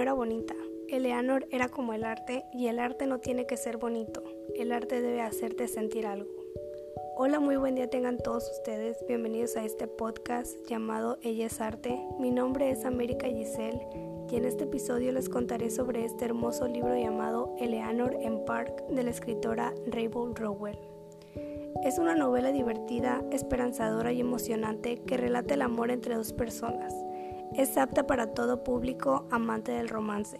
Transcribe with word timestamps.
era 0.00 0.12
bonita. 0.14 0.54
Eleanor 0.88 1.46
era 1.50 1.68
como 1.68 1.92
el 1.92 2.04
arte 2.04 2.44
y 2.52 2.68
el 2.68 2.78
arte 2.78 3.06
no 3.06 3.18
tiene 3.18 3.46
que 3.46 3.56
ser 3.56 3.76
bonito. 3.76 4.22
El 4.56 4.72
arte 4.72 5.00
debe 5.00 5.20
hacerte 5.20 5.68
sentir 5.68 6.06
algo. 6.06 6.30
Hola, 7.16 7.38
muy 7.38 7.56
buen 7.56 7.74
día 7.74 7.90
tengan 7.90 8.16
todos 8.16 8.50
ustedes. 8.50 9.04
Bienvenidos 9.06 9.56
a 9.56 9.64
este 9.64 9.86
podcast 9.86 10.56
llamado 10.66 11.18
Ella 11.22 11.46
es 11.46 11.60
Arte. 11.60 12.00
Mi 12.18 12.30
nombre 12.30 12.70
es 12.70 12.84
América 12.84 13.26
Giselle 13.26 13.86
y 14.30 14.36
en 14.36 14.46
este 14.46 14.64
episodio 14.64 15.12
les 15.12 15.28
contaré 15.28 15.70
sobre 15.70 16.04
este 16.04 16.24
hermoso 16.24 16.66
libro 16.66 16.96
llamado 16.96 17.54
Eleanor 17.58 18.16
en 18.20 18.44
Park 18.46 18.86
de 18.88 19.02
la 19.02 19.10
escritora 19.10 19.74
Rachel 19.86 20.34
Rowell. 20.34 20.78
Es 21.84 21.98
una 21.98 22.14
novela 22.14 22.52
divertida, 22.52 23.22
esperanzadora 23.32 24.12
y 24.12 24.20
emocionante 24.20 25.02
que 25.02 25.16
relata 25.16 25.54
el 25.54 25.62
amor 25.62 25.90
entre 25.90 26.14
dos 26.14 26.32
personas. 26.32 26.94
Es 27.56 27.76
apta 27.76 28.06
para 28.06 28.28
todo 28.28 28.62
público 28.62 29.26
amante 29.30 29.72
del 29.72 29.88
romance, 29.88 30.38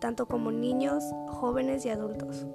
tanto 0.00 0.26
como 0.26 0.50
niños, 0.50 1.04
jóvenes 1.28 1.86
y 1.86 1.90
adultos. 1.90 2.48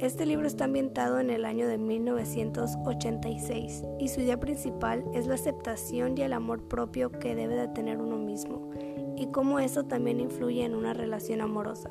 Este 0.00 0.26
libro 0.26 0.48
está 0.48 0.64
ambientado 0.64 1.20
en 1.20 1.30
el 1.30 1.44
año 1.44 1.68
de 1.68 1.78
1986 1.78 3.84
y 4.00 4.08
su 4.08 4.22
idea 4.22 4.40
principal 4.40 5.04
es 5.14 5.28
la 5.28 5.36
aceptación 5.36 6.18
y 6.18 6.22
el 6.22 6.32
amor 6.32 6.66
propio 6.66 7.12
que 7.12 7.36
debe 7.36 7.54
de 7.54 7.68
tener 7.68 7.98
uno 7.98 8.16
mismo 8.16 8.72
y 9.16 9.28
cómo 9.28 9.60
eso 9.60 9.84
también 9.84 10.18
influye 10.18 10.64
en 10.64 10.74
una 10.74 10.92
relación 10.92 11.40
amorosa. 11.40 11.90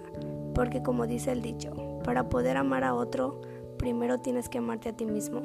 Porque 0.53 0.83
como 0.83 1.07
dice 1.07 1.31
el 1.31 1.41
dicho, 1.41 1.71
para 2.03 2.27
poder 2.27 2.57
amar 2.57 2.83
a 2.83 2.93
otro, 2.93 3.39
primero 3.77 4.19
tienes 4.19 4.49
que 4.49 4.57
amarte 4.57 4.89
a 4.89 4.97
ti 4.97 5.05
mismo. 5.05 5.41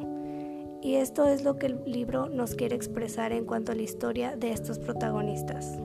Y 0.82 0.96
esto 0.96 1.28
es 1.28 1.44
lo 1.44 1.58
que 1.58 1.66
el 1.66 1.80
libro 1.86 2.28
nos 2.28 2.56
quiere 2.56 2.74
expresar 2.74 3.30
en 3.32 3.44
cuanto 3.44 3.70
a 3.70 3.76
la 3.76 3.82
historia 3.82 4.36
de 4.36 4.50
estos 4.50 4.80
protagonistas. 4.80 5.78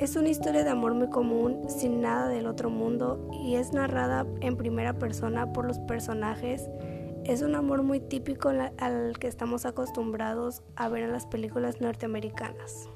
Es 0.00 0.16
una 0.16 0.30
historia 0.30 0.64
de 0.64 0.70
amor 0.70 0.94
muy 0.94 1.10
común, 1.10 1.68
sin 1.68 2.00
nada 2.00 2.26
del 2.28 2.46
otro 2.46 2.70
mundo, 2.70 3.28
y 3.44 3.56
es 3.56 3.74
narrada 3.74 4.26
en 4.40 4.56
primera 4.56 4.94
persona 4.94 5.52
por 5.52 5.66
los 5.66 5.78
personajes. 5.78 6.70
Es 7.24 7.42
un 7.42 7.54
amor 7.54 7.82
muy 7.82 8.00
típico 8.00 8.48
al 8.48 9.18
que 9.18 9.28
estamos 9.28 9.66
acostumbrados 9.66 10.62
a 10.74 10.88
ver 10.88 11.02
en 11.02 11.12
las 11.12 11.26
películas 11.26 11.82
norteamericanas. 11.82 12.88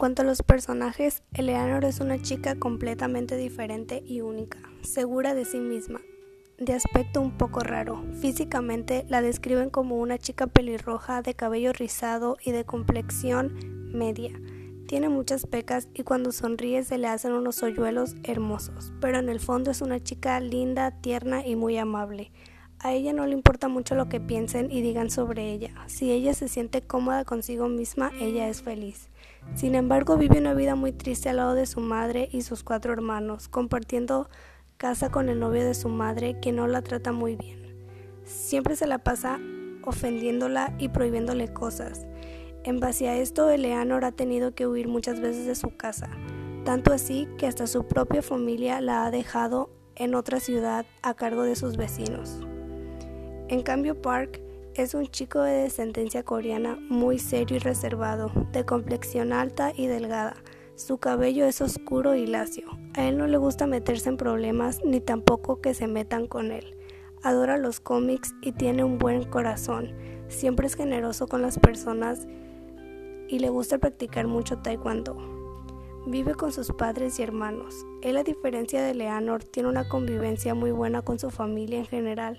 Cuanto 0.00 0.22
a 0.22 0.24
los 0.24 0.42
personajes, 0.42 1.22
Eleanor 1.34 1.84
es 1.84 2.00
una 2.00 2.22
chica 2.22 2.58
completamente 2.58 3.36
diferente 3.36 4.02
y 4.06 4.22
única, 4.22 4.58
segura 4.80 5.34
de 5.34 5.44
sí 5.44 5.60
misma, 5.60 6.00
de 6.56 6.72
aspecto 6.72 7.20
un 7.20 7.36
poco 7.36 7.60
raro. 7.60 8.02
Físicamente 8.18 9.04
la 9.10 9.20
describen 9.20 9.68
como 9.68 9.96
una 9.96 10.16
chica 10.16 10.46
pelirroja 10.46 11.20
de 11.20 11.34
cabello 11.34 11.74
rizado 11.74 12.38
y 12.42 12.50
de 12.52 12.64
complexión 12.64 13.92
media. 13.92 14.40
Tiene 14.88 15.10
muchas 15.10 15.44
pecas 15.44 15.86
y 15.92 16.02
cuando 16.02 16.32
sonríe 16.32 16.82
se 16.82 16.96
le 16.96 17.06
hacen 17.06 17.32
unos 17.32 17.62
hoyuelos 17.62 18.16
hermosos, 18.24 18.94
pero 19.02 19.18
en 19.18 19.28
el 19.28 19.38
fondo 19.38 19.70
es 19.70 19.82
una 19.82 20.00
chica 20.02 20.40
linda, 20.40 20.92
tierna 21.02 21.46
y 21.46 21.56
muy 21.56 21.76
amable. 21.76 22.32
A 22.82 22.94
ella 22.94 23.12
no 23.12 23.26
le 23.26 23.34
importa 23.34 23.68
mucho 23.68 23.94
lo 23.94 24.08
que 24.08 24.20
piensen 24.20 24.72
y 24.72 24.80
digan 24.80 25.10
sobre 25.10 25.52
ella. 25.52 25.70
Si 25.86 26.10
ella 26.10 26.32
se 26.32 26.48
siente 26.48 26.80
cómoda 26.80 27.26
consigo 27.26 27.68
misma, 27.68 28.10
ella 28.18 28.48
es 28.48 28.62
feliz. 28.62 29.10
Sin 29.54 29.74
embargo, 29.74 30.16
vive 30.16 30.38
una 30.38 30.54
vida 30.54 30.76
muy 30.76 30.92
triste 30.92 31.28
al 31.28 31.36
lado 31.36 31.54
de 31.54 31.66
su 31.66 31.80
madre 31.80 32.30
y 32.32 32.40
sus 32.40 32.64
cuatro 32.64 32.94
hermanos, 32.94 33.48
compartiendo 33.48 34.30
casa 34.78 35.10
con 35.10 35.28
el 35.28 35.38
novio 35.38 35.62
de 35.62 35.74
su 35.74 35.90
madre 35.90 36.40
que 36.40 36.52
no 36.52 36.66
la 36.68 36.80
trata 36.80 37.12
muy 37.12 37.36
bien. 37.36 37.60
Siempre 38.24 38.76
se 38.76 38.86
la 38.86 38.96
pasa 38.96 39.38
ofendiéndola 39.84 40.74
y 40.78 40.88
prohibiéndole 40.88 41.52
cosas. 41.52 42.06
En 42.64 42.80
base 42.80 43.08
a 43.08 43.16
esto, 43.18 43.50
Eleanor 43.50 44.06
ha 44.06 44.12
tenido 44.12 44.54
que 44.54 44.66
huir 44.66 44.88
muchas 44.88 45.20
veces 45.20 45.44
de 45.44 45.54
su 45.54 45.76
casa, 45.76 46.08
tanto 46.64 46.94
así 46.94 47.28
que 47.36 47.46
hasta 47.46 47.66
su 47.66 47.86
propia 47.86 48.22
familia 48.22 48.80
la 48.80 49.04
ha 49.04 49.10
dejado 49.10 49.68
en 49.96 50.14
otra 50.14 50.40
ciudad 50.40 50.86
a 51.02 51.12
cargo 51.12 51.42
de 51.42 51.56
sus 51.56 51.76
vecinos. 51.76 52.40
En 53.50 53.62
cambio, 53.62 54.00
Park 54.00 54.40
es 54.74 54.94
un 54.94 55.08
chico 55.08 55.42
de 55.42 55.62
descendencia 55.62 56.22
coreana 56.22 56.78
muy 56.88 57.18
serio 57.18 57.56
y 57.56 57.58
reservado, 57.58 58.30
de 58.52 58.64
complexión 58.64 59.32
alta 59.32 59.72
y 59.76 59.88
delgada. 59.88 60.36
Su 60.76 60.98
cabello 60.98 61.44
es 61.46 61.60
oscuro 61.60 62.14
y 62.14 62.28
lacio. 62.28 62.68
A 62.94 63.08
él 63.08 63.18
no 63.18 63.26
le 63.26 63.38
gusta 63.38 63.66
meterse 63.66 64.08
en 64.08 64.16
problemas 64.16 64.78
ni 64.84 65.00
tampoco 65.00 65.60
que 65.60 65.74
se 65.74 65.88
metan 65.88 66.28
con 66.28 66.52
él. 66.52 66.76
Adora 67.24 67.58
los 67.58 67.80
cómics 67.80 68.36
y 68.40 68.52
tiene 68.52 68.84
un 68.84 68.98
buen 68.98 69.24
corazón. 69.24 69.96
Siempre 70.28 70.68
es 70.68 70.76
generoso 70.76 71.26
con 71.26 71.42
las 71.42 71.58
personas 71.58 72.28
y 73.26 73.40
le 73.40 73.48
gusta 73.48 73.78
practicar 73.78 74.28
mucho 74.28 74.58
taekwondo. 74.58 75.16
Vive 76.06 76.36
con 76.36 76.52
sus 76.52 76.70
padres 76.70 77.18
y 77.18 77.24
hermanos. 77.24 77.84
Él, 78.00 78.16
a 78.16 78.22
diferencia 78.22 78.80
de 78.80 78.94
Leonor, 78.94 79.42
tiene 79.42 79.68
una 79.68 79.88
convivencia 79.88 80.54
muy 80.54 80.70
buena 80.70 81.02
con 81.02 81.18
su 81.18 81.30
familia 81.30 81.80
en 81.80 81.86
general 81.86 82.38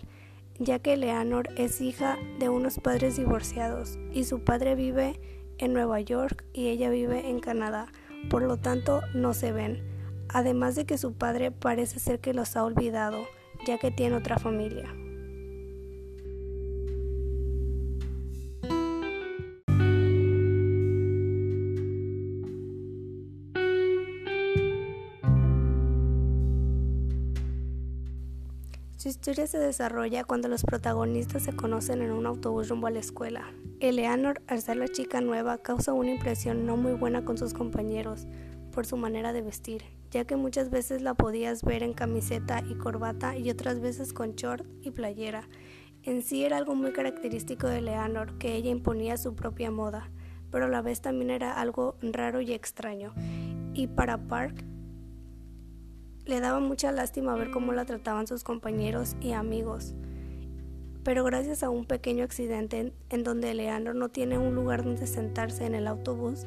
ya 0.62 0.78
que 0.78 0.96
Leonor 0.96 1.50
es 1.58 1.82
hija 1.82 2.20
de 2.38 2.50
unos 2.50 2.78
padres 2.78 3.18
divorciados 3.18 3.98
y 4.14 4.26
su 4.26 4.44
padre 4.44 4.76
vive 4.76 5.20
en 5.58 5.74
Nueva 5.74 6.00
York 6.02 6.46
y 6.54 6.68
ella 6.68 6.92
vive 6.92 7.30
en 7.30 7.40
Canadá, 7.40 7.88
por 8.30 8.44
lo 8.44 8.58
tanto 8.58 9.02
no 9.16 9.34
se 9.34 9.52
ven, 9.52 9.82
además 10.30 10.76
de 10.76 10.86
que 10.86 11.00
su 11.00 11.14
padre 11.14 11.50
parece 11.50 12.00
ser 12.00 12.20
que 12.20 12.36
los 12.36 12.56
ha 12.56 12.64
olvidado, 12.64 13.26
ya 13.66 13.80
que 13.80 13.90
tiene 13.90 14.16
otra 14.16 14.38
familia. 14.38 14.94
Su 29.01 29.09
historia 29.09 29.47
se 29.47 29.57
desarrolla 29.57 30.23
cuando 30.23 30.47
los 30.47 30.62
protagonistas 30.62 31.41
se 31.41 31.53
conocen 31.53 32.03
en 32.03 32.12
un 32.12 32.28
autobús 32.28 32.69
rumbo 32.69 32.85
a 32.85 32.91
la 32.91 33.00
escuela. 33.00 33.51
Eleanor, 33.79 34.44
al 34.45 34.62
ser 34.62 34.78
la 34.78 34.88
chica 34.88 35.22
nueva, 35.22 35.57
causa 35.57 35.91
una 35.91 36.12
impresión 36.12 36.67
no 36.67 36.78
muy 36.78 36.94
buena 36.94 37.25
con 37.25 37.35
sus 37.35 37.56
compañeros 37.56 38.28
por 38.72 38.85
su 38.85 38.97
manera 38.97 39.34
de 39.34 39.41
vestir, 39.41 39.85
ya 40.12 40.25
que 40.25 40.35
muchas 40.35 40.69
veces 40.69 41.01
la 41.01 41.16
podías 41.16 41.63
ver 41.63 41.81
en 41.81 41.94
camiseta 41.94 42.62
y 42.69 42.75
corbata 42.75 43.35
y 43.35 43.50
otras 43.50 43.79
veces 43.79 44.13
con 44.13 44.35
short 44.35 44.67
y 44.84 44.91
playera. 44.91 45.50
En 46.03 46.22
sí 46.22 46.45
era 46.45 46.57
algo 46.57 46.75
muy 46.75 46.94
característico 46.94 47.66
de 47.66 47.79
Eleanor, 47.79 48.38
que 48.38 48.53
ella 48.53 48.69
imponía 48.69 49.18
su 49.18 49.33
propia 49.33 49.72
moda, 49.72 50.12
pero 50.51 50.66
a 50.66 50.69
la 50.69 50.83
vez 50.83 51.01
también 51.01 51.31
era 51.31 51.59
algo 51.59 51.95
raro 52.03 52.39
y 52.39 52.53
extraño. 52.53 53.16
Y 53.73 53.88
para 53.88 54.28
Park, 54.28 54.63
le 56.26 56.40
daba 56.40 56.59
mucha 56.59 56.92
lástima 56.92 57.36
ver 57.36 57.52
cómo 57.52 57.74
la 57.74 57.86
trataban 57.86 58.28
sus 58.28 58.44
compañeros 58.44 59.16
y 59.22 59.32
amigos. 59.32 59.96
Pero 61.04 61.24
gracias 61.24 61.64
a 61.64 61.70
un 61.70 61.86
pequeño 61.86 62.24
accidente 62.24 62.94
en 63.09 63.24
donde 63.24 63.54
Leandro 63.54 63.94
no 63.94 64.09
tiene 64.09 64.38
un 64.38 64.54
lugar 64.54 64.84
donde 64.84 65.08
sentarse 65.08 65.66
en 65.66 65.74
el 65.74 65.88
autobús, 65.88 66.46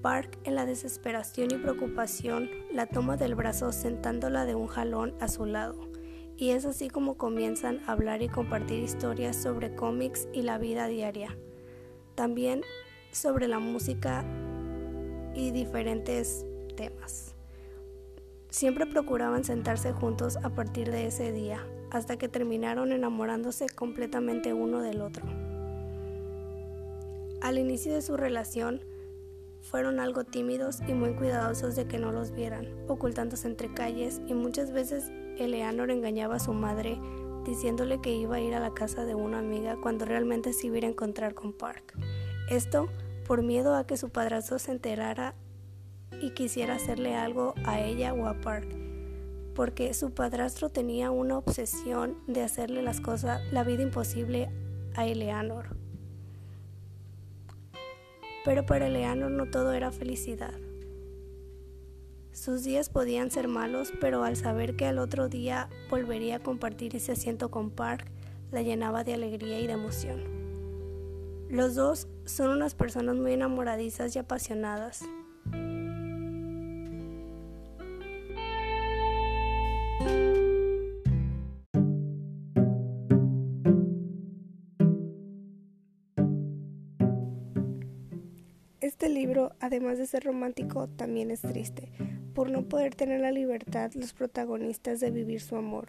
Park, 0.00 0.38
en 0.44 0.54
la 0.54 0.64
desesperación 0.64 1.50
y 1.50 1.58
preocupación, 1.58 2.48
la 2.72 2.86
toma 2.86 3.18
del 3.18 3.34
brazo 3.34 3.72
sentándola 3.72 4.46
de 4.46 4.54
un 4.54 4.66
jalón 4.66 5.14
a 5.20 5.28
su 5.28 5.44
lado. 5.44 5.90
Y 6.38 6.50
es 6.50 6.64
así 6.64 6.88
como 6.88 7.18
comienzan 7.18 7.80
a 7.86 7.92
hablar 7.92 8.22
y 8.22 8.28
compartir 8.28 8.82
historias 8.82 9.36
sobre 9.36 9.74
cómics 9.74 10.26
y 10.32 10.40
la 10.40 10.56
vida 10.56 10.86
diaria. 10.86 11.36
También 12.14 12.62
sobre 13.12 13.46
la 13.46 13.58
música 13.58 14.24
y 15.34 15.50
diferentes 15.50 16.46
temas. 16.76 17.29
Siempre 18.50 18.86
procuraban 18.86 19.44
sentarse 19.44 19.92
juntos 19.92 20.36
a 20.42 20.50
partir 20.50 20.90
de 20.90 21.06
ese 21.06 21.32
día, 21.32 21.64
hasta 21.90 22.16
que 22.16 22.28
terminaron 22.28 22.92
enamorándose 22.92 23.68
completamente 23.68 24.52
uno 24.52 24.80
del 24.80 25.00
otro. 25.00 25.24
Al 27.40 27.58
inicio 27.58 27.94
de 27.94 28.02
su 28.02 28.16
relación, 28.16 28.82
fueron 29.62 30.00
algo 30.00 30.24
tímidos 30.24 30.80
y 30.88 30.92
muy 30.94 31.14
cuidadosos 31.14 31.76
de 31.76 31.86
que 31.86 31.98
no 31.98 32.12
los 32.12 32.32
vieran, 32.32 32.66
ocultándose 32.88 33.46
entre 33.46 33.72
calles 33.72 34.20
y 34.26 34.34
muchas 34.34 34.72
veces 34.72 35.10
Eleanor 35.38 35.90
engañaba 35.90 36.36
a 36.36 36.40
su 36.40 36.52
madre 36.52 36.98
diciéndole 37.44 38.00
que 38.00 38.12
iba 38.12 38.36
a 38.36 38.40
ir 38.40 38.54
a 38.54 38.60
la 38.60 38.74
casa 38.74 39.04
de 39.04 39.14
una 39.14 39.38
amiga 39.38 39.76
cuando 39.80 40.04
realmente 40.04 40.52
se 40.52 40.66
iba 40.66 40.76
a 40.78 40.90
encontrar 40.90 41.34
con 41.34 41.52
Park. 41.52 41.94
Esto 42.50 42.88
por 43.26 43.42
miedo 43.42 43.74
a 43.76 43.86
que 43.86 43.96
su 43.96 44.10
padrastro 44.10 44.58
se 44.58 44.72
enterara 44.72 45.34
y 46.20 46.30
quisiera 46.30 46.74
hacerle 46.74 47.14
algo 47.14 47.54
a 47.64 47.80
ella 47.80 48.12
o 48.14 48.26
a 48.26 48.40
Park, 48.40 48.68
porque 49.54 49.94
su 49.94 50.12
padrastro 50.12 50.68
tenía 50.68 51.10
una 51.10 51.38
obsesión 51.38 52.16
de 52.26 52.42
hacerle 52.42 52.82
las 52.82 53.00
cosas, 53.00 53.40
la 53.52 53.64
vida 53.64 53.82
imposible 53.82 54.48
a 54.94 55.06
Eleanor. 55.06 55.76
Pero 58.44 58.64
para 58.64 58.86
Eleanor 58.86 59.30
no 59.30 59.46
todo 59.50 59.72
era 59.72 59.90
felicidad. 59.90 60.54
Sus 62.32 62.64
días 62.64 62.88
podían 62.88 63.30
ser 63.30 63.48
malos, 63.48 63.92
pero 64.00 64.24
al 64.24 64.36
saber 64.36 64.76
que 64.76 64.86
al 64.86 64.98
otro 64.98 65.28
día 65.28 65.68
volvería 65.90 66.36
a 66.36 66.42
compartir 66.42 66.96
ese 66.96 67.12
asiento 67.12 67.50
con 67.50 67.70
Park, 67.70 68.10
la 68.50 68.62
llenaba 68.62 69.04
de 69.04 69.14
alegría 69.14 69.60
y 69.60 69.66
de 69.66 69.74
emoción. 69.74 70.40
Los 71.50 71.74
dos 71.74 72.08
son 72.24 72.50
unas 72.50 72.74
personas 72.74 73.16
muy 73.16 73.32
enamoradizas 73.32 74.14
y 74.14 74.20
apasionadas. 74.20 75.02
Este 89.00 89.14
libro, 89.14 89.52
además 89.60 89.96
de 89.96 90.04
ser 90.04 90.24
romántico, 90.24 90.86
también 90.86 91.30
es 91.30 91.40
triste, 91.40 91.90
por 92.34 92.50
no 92.50 92.68
poder 92.68 92.94
tener 92.94 93.22
la 93.22 93.32
libertad 93.32 93.90
los 93.94 94.12
protagonistas 94.12 95.00
de 95.00 95.10
vivir 95.10 95.40
su 95.40 95.56
amor, 95.56 95.86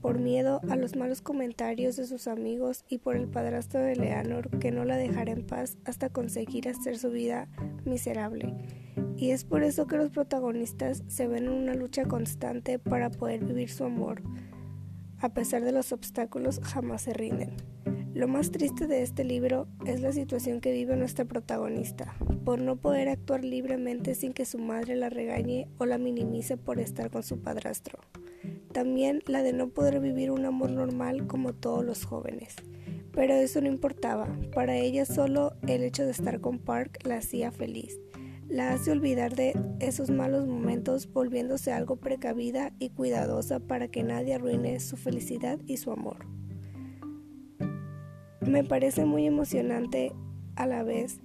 por 0.00 0.18
miedo 0.18 0.62
a 0.70 0.76
los 0.76 0.96
malos 0.96 1.20
comentarios 1.20 1.96
de 1.96 2.06
sus 2.06 2.26
amigos 2.26 2.86
y 2.88 3.00
por 3.00 3.16
el 3.16 3.28
padrastro 3.28 3.80
de 3.80 3.96
Leonor 3.96 4.48
que 4.60 4.70
no 4.70 4.86
la 4.86 4.96
dejará 4.96 5.32
en 5.32 5.46
paz 5.46 5.76
hasta 5.84 6.08
conseguir 6.08 6.66
hacer 6.70 6.96
su 6.96 7.10
vida 7.10 7.48
miserable. 7.84 8.54
Y 9.14 9.32
es 9.32 9.44
por 9.44 9.62
eso 9.62 9.86
que 9.86 9.98
los 9.98 10.08
protagonistas 10.08 11.02
se 11.06 11.28
ven 11.28 11.44
en 11.44 11.52
una 11.52 11.74
lucha 11.74 12.06
constante 12.06 12.78
para 12.78 13.10
poder 13.10 13.44
vivir 13.44 13.68
su 13.68 13.84
amor. 13.84 14.22
A 15.18 15.34
pesar 15.34 15.64
de 15.64 15.72
los 15.72 15.92
obstáculos, 15.92 16.60
jamás 16.62 17.02
se 17.02 17.12
rinden. 17.12 17.73
Lo 18.14 18.28
más 18.28 18.52
triste 18.52 18.86
de 18.86 19.02
este 19.02 19.24
libro 19.24 19.66
es 19.84 20.00
la 20.00 20.12
situación 20.12 20.60
que 20.60 20.70
vive 20.70 20.94
nuestra 20.94 21.24
protagonista, 21.24 22.14
por 22.44 22.60
no 22.60 22.76
poder 22.76 23.08
actuar 23.08 23.44
libremente 23.44 24.14
sin 24.14 24.32
que 24.32 24.44
su 24.44 24.60
madre 24.60 24.94
la 24.94 25.10
regañe 25.10 25.66
o 25.78 25.84
la 25.84 25.98
minimice 25.98 26.56
por 26.56 26.78
estar 26.78 27.10
con 27.10 27.24
su 27.24 27.40
padrastro. 27.40 27.98
También 28.70 29.20
la 29.26 29.42
de 29.42 29.52
no 29.52 29.70
poder 29.70 29.98
vivir 29.98 30.30
un 30.30 30.44
amor 30.44 30.70
normal 30.70 31.26
como 31.26 31.54
todos 31.54 31.84
los 31.84 32.04
jóvenes. 32.04 32.54
Pero 33.10 33.34
eso 33.34 33.60
no 33.60 33.66
importaba, 33.66 34.28
para 34.54 34.76
ella 34.76 35.06
solo 35.06 35.54
el 35.66 35.82
hecho 35.82 36.04
de 36.04 36.12
estar 36.12 36.40
con 36.40 36.60
Park 36.60 37.00
la 37.02 37.16
hacía 37.16 37.50
feliz. 37.50 37.98
La 38.48 38.72
hace 38.72 38.92
olvidar 38.92 39.34
de 39.34 39.58
esos 39.80 40.10
malos 40.10 40.46
momentos 40.46 41.12
volviéndose 41.12 41.72
algo 41.72 41.96
precavida 41.96 42.72
y 42.78 42.90
cuidadosa 42.90 43.58
para 43.58 43.88
que 43.88 44.04
nadie 44.04 44.34
arruine 44.34 44.78
su 44.78 44.96
felicidad 44.96 45.58
y 45.66 45.78
su 45.78 45.90
amor. 45.90 46.43
Me 48.46 48.62
parece 48.62 49.04
muy 49.04 49.26
emocionante 49.26 50.12
a 50.56 50.66
la 50.66 50.82
vez 50.82 51.20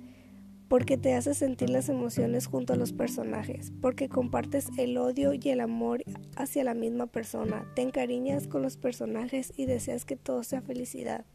porque 0.70 0.98
te 0.98 1.16
hace 1.16 1.34
sentir 1.34 1.70
las 1.70 1.90
emociones 1.90 2.46
junto 2.46 2.74
a 2.74 2.76
los 2.76 2.94
personajes, 2.94 3.74
porque 3.82 4.08
compartes 4.08 4.68
el 4.78 4.98
odio 4.98 5.34
y 5.34 5.50
el 5.50 5.62
amor 5.62 6.04
hacia 6.36 6.64
la 6.64 6.76
misma 6.76 7.08
persona, 7.08 7.66
te 7.76 7.82
encariñas 7.82 8.48
con 8.48 8.62
los 8.62 8.78
personajes 8.78 9.52
y 9.58 9.66
deseas 9.66 10.06
que 10.06 10.16
todo 10.16 10.44
sea 10.44 10.62
felicidad. 10.62 11.26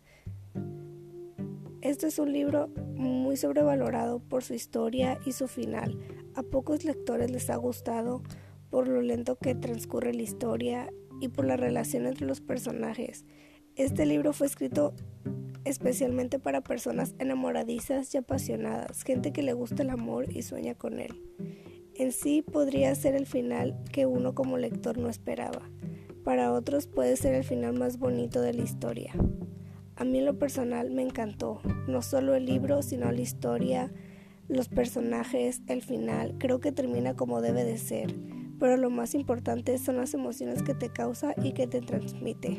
Este 1.82 2.06
es 2.06 2.18
un 2.18 2.32
libro 2.32 2.68
muy 2.94 3.36
sobrevalorado 3.36 4.20
por 4.20 4.42
su 4.44 4.54
historia 4.54 5.18
y 5.26 5.32
su 5.32 5.48
final. 5.48 5.98
A 6.34 6.42
pocos 6.42 6.84
lectores 6.84 7.30
les 7.30 7.50
ha 7.50 7.56
gustado 7.56 8.22
por 8.70 8.88
lo 8.88 9.02
lento 9.02 9.36
que 9.36 9.54
transcurre 9.54 10.14
la 10.14 10.22
historia 10.22 10.90
y 11.20 11.28
por 11.28 11.44
la 11.44 11.56
relación 11.56 12.06
entre 12.06 12.26
los 12.26 12.40
personajes. 12.40 13.24
Este 13.76 14.06
libro 14.06 14.32
fue 14.32 14.46
escrito 14.46 14.94
especialmente 15.64 16.38
para 16.38 16.62
personas 16.62 17.14
enamoradizas 17.18 18.14
y 18.14 18.18
apasionadas, 18.18 19.02
gente 19.02 19.32
que 19.32 19.42
le 19.42 19.52
gusta 19.52 19.82
el 19.82 19.90
amor 19.90 20.26
y 20.30 20.42
sueña 20.42 20.74
con 20.74 20.98
él. 21.00 21.22
En 21.94 22.12
sí 22.12 22.42
podría 22.42 22.94
ser 22.94 23.14
el 23.14 23.26
final 23.26 23.78
que 23.92 24.06
uno 24.06 24.34
como 24.34 24.58
lector 24.58 24.98
no 24.98 25.08
esperaba. 25.08 25.62
Para 26.24 26.52
otros 26.52 26.86
puede 26.86 27.16
ser 27.16 27.34
el 27.34 27.44
final 27.44 27.74
más 27.74 27.98
bonito 27.98 28.40
de 28.40 28.54
la 28.54 28.62
historia. 28.62 29.12
A 29.96 30.04
mí 30.04 30.20
lo 30.20 30.38
personal 30.38 30.90
me 30.90 31.02
encantó, 31.02 31.60
no 31.86 32.02
solo 32.02 32.34
el 32.34 32.46
libro, 32.46 32.82
sino 32.82 33.12
la 33.12 33.20
historia, 33.20 33.92
los 34.48 34.68
personajes, 34.68 35.62
el 35.68 35.82
final. 35.82 36.34
Creo 36.38 36.58
que 36.58 36.72
termina 36.72 37.14
como 37.14 37.40
debe 37.40 37.64
de 37.64 37.78
ser, 37.78 38.12
pero 38.58 38.76
lo 38.76 38.90
más 38.90 39.14
importante 39.14 39.78
son 39.78 39.96
las 39.96 40.14
emociones 40.14 40.62
que 40.62 40.74
te 40.74 40.88
causa 40.88 41.34
y 41.42 41.52
que 41.52 41.66
te 41.66 41.80
transmite. 41.80 42.58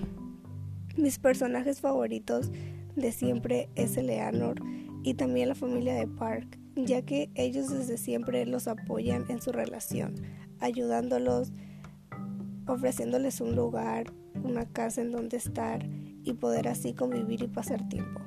Mis 0.96 1.20
personajes 1.20 1.82
favoritos 1.82 2.52
de 2.96 3.12
siempre 3.12 3.70
es 3.76 3.98
Eleanor 3.98 4.62
y 5.04 5.14
también 5.14 5.50
la 5.50 5.56
familia 5.56 5.94
de 5.96 6.08
Park, 6.08 6.60
ya 6.76 7.02
que 7.04 7.30
ellos 7.36 7.70
desde 7.70 7.98
siempre 7.98 8.46
los 8.46 8.68
apoyan 8.68 9.26
en 9.30 9.42
su 9.42 9.52
relación, 9.52 10.16
ayudándolos, 10.60 11.54
ofreciéndoles 12.68 13.42
un 13.42 13.56
lugar, 13.56 14.12
una 14.44 14.66
casa 14.66 15.02
en 15.02 15.12
donde 15.12 15.38
estar 15.38 15.88
y 16.24 16.34
poder 16.34 16.68
así 16.68 16.94
convivir 16.94 17.44
y 17.44 17.48
pasar 17.48 17.88
tiempo. 17.88 18.22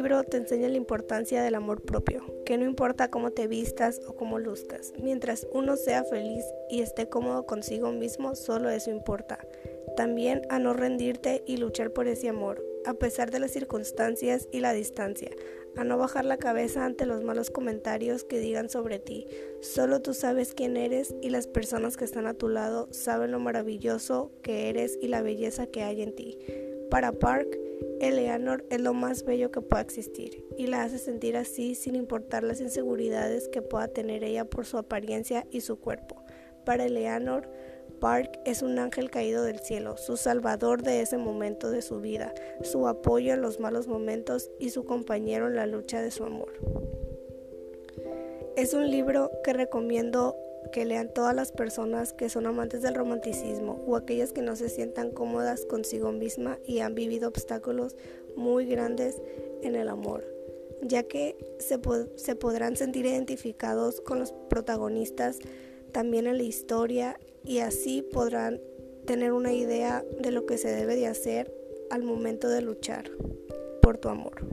Libro 0.00 0.24
te 0.24 0.38
enseña 0.38 0.70
la 0.70 0.78
importancia 0.78 1.42
del 1.42 1.54
amor 1.54 1.82
propio, 1.82 2.24
que 2.46 2.56
no 2.56 2.64
importa 2.64 3.10
cómo 3.10 3.32
te 3.32 3.46
vistas 3.46 4.00
o 4.06 4.16
cómo 4.16 4.38
luzcas, 4.38 4.94
mientras 4.98 5.46
uno 5.52 5.76
sea 5.76 6.04
feliz 6.04 6.42
y 6.70 6.80
esté 6.80 7.10
cómodo 7.10 7.44
consigo 7.44 7.92
mismo, 7.92 8.34
solo 8.34 8.70
eso 8.70 8.90
importa. 8.90 9.46
También 9.98 10.40
a 10.48 10.58
no 10.58 10.72
rendirte 10.72 11.42
y 11.46 11.58
luchar 11.58 11.92
por 11.92 12.08
ese 12.08 12.30
amor, 12.30 12.64
a 12.86 12.94
pesar 12.94 13.30
de 13.30 13.40
las 13.40 13.50
circunstancias 13.50 14.48
y 14.50 14.60
la 14.60 14.72
distancia, 14.72 15.32
a 15.76 15.84
no 15.84 15.98
bajar 15.98 16.24
la 16.24 16.38
cabeza 16.38 16.86
ante 16.86 17.04
los 17.04 17.22
malos 17.22 17.50
comentarios 17.50 18.24
que 18.24 18.40
digan 18.40 18.70
sobre 18.70 19.00
ti. 19.00 19.26
Solo 19.60 20.00
tú 20.00 20.14
sabes 20.14 20.54
quién 20.54 20.78
eres 20.78 21.14
y 21.20 21.28
las 21.28 21.46
personas 21.46 21.98
que 21.98 22.06
están 22.06 22.26
a 22.26 22.32
tu 22.32 22.48
lado 22.48 22.88
saben 22.90 23.32
lo 23.32 23.38
maravilloso 23.38 24.32
que 24.40 24.70
eres 24.70 24.98
y 25.02 25.08
la 25.08 25.20
belleza 25.20 25.66
que 25.66 25.82
hay 25.82 26.00
en 26.00 26.14
ti. 26.14 26.38
Para 26.90 27.12
Park, 27.12 27.58
Eleanor 28.00 28.64
es 28.70 28.80
lo 28.80 28.94
más 28.94 29.24
bello 29.24 29.50
que 29.50 29.60
pueda 29.60 29.82
existir 29.82 30.44
y 30.56 30.66
la 30.66 30.82
hace 30.82 30.98
sentir 30.98 31.36
así 31.36 31.74
sin 31.74 31.94
importar 31.94 32.42
las 32.42 32.60
inseguridades 32.60 33.48
que 33.48 33.60
pueda 33.60 33.88
tener 33.88 34.24
ella 34.24 34.46
por 34.46 34.64
su 34.64 34.78
apariencia 34.78 35.46
y 35.50 35.60
su 35.60 35.78
cuerpo. 35.78 36.24
Para 36.64 36.86
Eleanor, 36.86 37.48
Park 38.00 38.40
es 38.46 38.62
un 38.62 38.78
ángel 38.78 39.10
caído 39.10 39.44
del 39.44 39.60
cielo, 39.60 39.98
su 39.98 40.16
salvador 40.16 40.82
de 40.82 41.02
ese 41.02 41.18
momento 41.18 41.70
de 41.70 41.82
su 41.82 42.00
vida, 42.00 42.32
su 42.62 42.88
apoyo 42.88 43.34
en 43.34 43.42
los 43.42 43.60
malos 43.60 43.86
momentos 43.86 44.50
y 44.58 44.70
su 44.70 44.84
compañero 44.84 45.46
en 45.46 45.56
la 45.56 45.66
lucha 45.66 46.00
de 46.00 46.10
su 46.10 46.24
amor. 46.24 46.52
Es 48.56 48.72
un 48.72 48.90
libro 48.90 49.30
que 49.44 49.52
recomiendo 49.52 50.36
que 50.72 50.84
lean 50.84 51.12
todas 51.12 51.34
las 51.34 51.52
personas 51.52 52.12
que 52.12 52.28
son 52.28 52.46
amantes 52.46 52.82
del 52.82 52.94
romanticismo 52.94 53.82
o 53.86 53.96
aquellas 53.96 54.32
que 54.32 54.42
no 54.42 54.56
se 54.56 54.68
sientan 54.68 55.10
cómodas 55.10 55.64
consigo 55.64 56.12
misma 56.12 56.58
y 56.66 56.80
han 56.80 56.94
vivido 56.94 57.28
obstáculos 57.28 57.96
muy 58.36 58.66
grandes 58.66 59.20
en 59.62 59.74
el 59.74 59.88
amor, 59.88 60.24
ya 60.82 61.02
que 61.02 61.36
se, 61.58 61.78
se 62.16 62.36
podrán 62.36 62.76
sentir 62.76 63.06
identificados 63.06 64.00
con 64.00 64.18
los 64.18 64.32
protagonistas 64.48 65.38
también 65.92 66.26
en 66.26 66.38
la 66.38 66.44
historia 66.44 67.18
y 67.44 67.58
así 67.58 68.02
podrán 68.02 68.60
tener 69.06 69.32
una 69.32 69.52
idea 69.52 70.04
de 70.20 70.30
lo 70.30 70.46
que 70.46 70.58
se 70.58 70.68
debe 70.68 70.96
de 70.96 71.06
hacer 71.06 71.52
al 71.90 72.02
momento 72.02 72.48
de 72.48 72.62
luchar 72.62 73.10
por 73.82 73.98
tu 73.98 74.08
amor. 74.08 74.46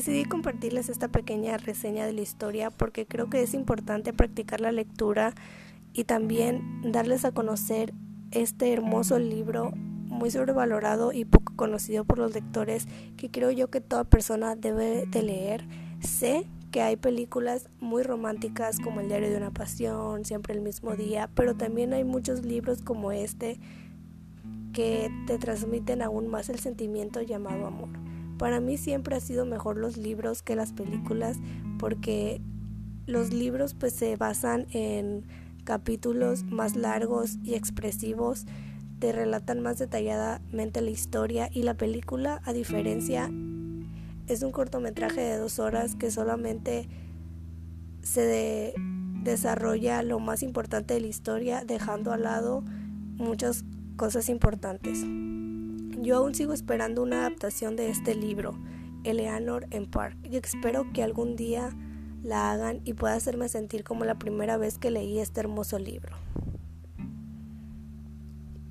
Decidí 0.00 0.24
compartirles 0.24 0.88
esta 0.88 1.08
pequeña 1.08 1.58
reseña 1.58 2.06
de 2.06 2.14
la 2.14 2.22
historia 2.22 2.70
porque 2.70 3.04
creo 3.04 3.28
que 3.28 3.42
es 3.42 3.52
importante 3.52 4.14
practicar 4.14 4.62
la 4.62 4.72
lectura 4.72 5.34
y 5.92 6.04
también 6.04 6.80
darles 6.90 7.26
a 7.26 7.32
conocer 7.32 7.92
este 8.30 8.72
hermoso 8.72 9.18
libro 9.18 9.72
muy 9.72 10.30
sobrevalorado 10.30 11.12
y 11.12 11.26
poco 11.26 11.52
conocido 11.54 12.06
por 12.06 12.16
los 12.16 12.32
lectores 12.32 12.88
que 13.18 13.30
creo 13.30 13.50
yo 13.50 13.68
que 13.68 13.82
toda 13.82 14.04
persona 14.04 14.56
debe 14.56 15.04
de 15.04 15.22
leer. 15.22 15.66
Sé 16.00 16.46
que 16.70 16.80
hay 16.80 16.96
películas 16.96 17.68
muy 17.78 18.02
románticas 18.02 18.80
como 18.80 19.02
El 19.02 19.08
diario 19.08 19.28
de 19.28 19.36
una 19.36 19.50
pasión, 19.50 20.24
Siempre 20.24 20.54
el 20.54 20.62
mismo 20.62 20.96
día, 20.96 21.28
pero 21.34 21.56
también 21.56 21.92
hay 21.92 22.04
muchos 22.04 22.42
libros 22.42 22.80
como 22.80 23.12
este 23.12 23.60
que 24.72 25.10
te 25.26 25.36
transmiten 25.36 26.00
aún 26.00 26.26
más 26.28 26.48
el 26.48 26.58
sentimiento 26.58 27.20
llamado 27.20 27.66
amor. 27.66 28.09
Para 28.40 28.58
mí 28.58 28.78
siempre 28.78 29.14
ha 29.14 29.20
sido 29.20 29.44
mejor 29.44 29.76
los 29.76 29.98
libros 29.98 30.42
que 30.42 30.56
las 30.56 30.72
películas 30.72 31.36
porque 31.78 32.40
los 33.04 33.34
libros 33.34 33.74
pues 33.74 33.92
se 33.92 34.16
basan 34.16 34.66
en 34.70 35.26
capítulos 35.64 36.44
más 36.44 36.74
largos 36.74 37.36
y 37.44 37.52
expresivos, 37.52 38.46
te 38.98 39.12
relatan 39.12 39.60
más 39.60 39.78
detalladamente 39.78 40.80
la 40.80 40.88
historia 40.88 41.50
y 41.52 41.64
la 41.64 41.74
película 41.74 42.40
a 42.46 42.54
diferencia 42.54 43.30
Es 44.26 44.42
un 44.42 44.52
cortometraje 44.52 45.20
de 45.20 45.36
dos 45.36 45.58
horas 45.58 45.94
que 45.94 46.10
solamente 46.10 46.88
se 48.02 48.72
desarrolla 49.22 50.02
lo 50.02 50.18
más 50.18 50.42
importante 50.42 50.94
de 50.94 51.00
la 51.00 51.08
historia, 51.08 51.62
dejando 51.66 52.10
al 52.10 52.22
lado 52.22 52.64
muchas 53.18 53.66
cosas 53.98 54.30
importantes. 54.30 55.04
Yo 56.00 56.16
aún 56.16 56.34
sigo 56.34 56.54
esperando 56.54 57.02
una 57.02 57.20
adaptación 57.20 57.76
de 57.76 57.90
este 57.90 58.14
libro, 58.14 58.58
Eleanor 59.04 59.66
en 59.70 59.84
Park, 59.84 60.16
y 60.24 60.36
espero 60.36 60.90
que 60.94 61.02
algún 61.02 61.36
día 61.36 61.76
la 62.22 62.50
hagan 62.50 62.80
y 62.84 62.94
pueda 62.94 63.14
hacerme 63.14 63.50
sentir 63.50 63.84
como 63.84 64.06
la 64.06 64.18
primera 64.18 64.56
vez 64.56 64.78
que 64.78 64.90
leí 64.90 65.18
este 65.18 65.40
hermoso 65.40 65.78
libro. 65.78 66.16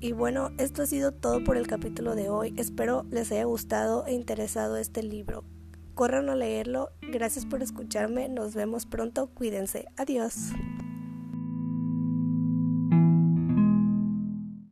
Y 0.00 0.10
bueno, 0.10 0.50
esto 0.58 0.82
ha 0.82 0.86
sido 0.86 1.12
todo 1.12 1.44
por 1.44 1.56
el 1.56 1.68
capítulo 1.68 2.16
de 2.16 2.30
hoy. 2.30 2.52
Espero 2.56 3.04
les 3.10 3.30
haya 3.30 3.44
gustado 3.44 4.06
e 4.06 4.12
interesado 4.12 4.76
este 4.76 5.04
libro. 5.04 5.44
Corran 5.94 6.30
a 6.30 6.34
leerlo. 6.34 6.90
Gracias 7.12 7.46
por 7.46 7.62
escucharme. 7.62 8.28
Nos 8.28 8.54
vemos 8.54 8.86
pronto. 8.86 9.28
Cuídense. 9.28 9.86
Adiós. 9.96 10.52